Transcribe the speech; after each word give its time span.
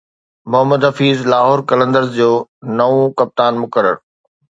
محمد 0.51 0.81
حفيظ 0.89 1.19
لاهور 1.31 1.59
قلندرز 1.69 2.09
جو 2.19 2.31
نئون 2.77 3.01
ڪپتان 3.19 3.53
مقرر 3.63 3.95